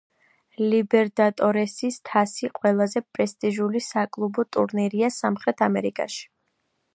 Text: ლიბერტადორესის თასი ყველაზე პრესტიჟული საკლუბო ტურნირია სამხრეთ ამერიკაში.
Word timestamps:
ლიბერტადორესის 0.69 1.99
თასი 2.09 2.49
ყველაზე 2.55 3.03
პრესტიჟული 3.17 3.83
საკლუბო 3.89 4.47
ტურნირია 4.59 5.13
სამხრეთ 5.19 5.63
ამერიკაში. 5.69 6.27